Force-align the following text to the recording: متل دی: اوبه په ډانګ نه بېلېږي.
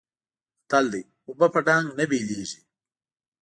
متل 0.65 0.85
دی: 0.93 1.01
اوبه 1.27 1.47
په 1.53 1.59
ډانګ 1.67 1.87
نه 1.97 2.03
بېلېږي. 2.09 2.59